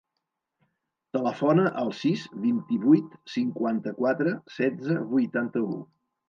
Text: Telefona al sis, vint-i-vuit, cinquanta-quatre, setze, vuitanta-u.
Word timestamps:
Telefona 1.17 1.65
al 1.81 1.93
sis, 1.97 2.23
vint-i-vuit, 2.45 3.11
cinquanta-quatre, 3.35 4.35
setze, 4.57 4.97
vuitanta-u. 5.15 5.79